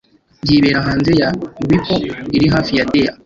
[0.47, 1.29] Yibera hanze ya
[1.65, 2.05] Wripple,
[2.35, 3.13] iri hafi ya Dea.